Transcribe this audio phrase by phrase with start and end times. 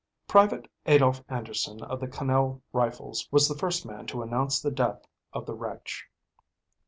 [0.27, 5.05] Private Adolph Anderson of the Connell Rifles was the first man to announce the death
[5.31, 6.07] of the wretch.